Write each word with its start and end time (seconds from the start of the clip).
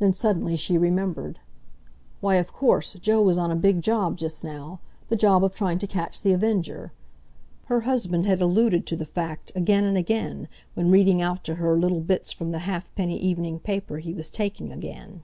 Then, 0.00 0.12
suddenly 0.12 0.54
she 0.54 0.76
remembered. 0.76 1.38
Why, 2.20 2.34
of 2.34 2.52
course, 2.52 2.92
Joe 3.00 3.22
was 3.22 3.38
on 3.38 3.50
a 3.50 3.56
big 3.56 3.80
job 3.80 4.18
just 4.18 4.44
now—the 4.44 5.16
job 5.16 5.42
of 5.42 5.54
trying 5.54 5.78
to 5.78 5.86
catch 5.86 6.20
The 6.20 6.34
Avenger! 6.34 6.92
Her 7.72 7.80
husband 7.80 8.26
had 8.26 8.42
alluded 8.42 8.86
to 8.86 8.96
the 8.96 9.06
fact 9.06 9.50
again 9.54 9.84
and 9.84 9.96
again 9.96 10.46
when 10.74 10.90
reading 10.90 11.22
out 11.22 11.42
to 11.44 11.54
her 11.54 11.78
little 11.78 12.00
bits 12.02 12.32
from 12.32 12.52
the 12.52 12.58
halfpenny 12.68 13.18
evening 13.18 13.60
paper 13.60 13.96
he 13.96 14.12
was 14.12 14.30
taking 14.30 14.70
again. 14.70 15.22